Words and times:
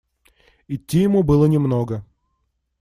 Идти 0.67 0.97
ему 1.01 1.21
было 1.21 1.45
немного. 1.45 2.03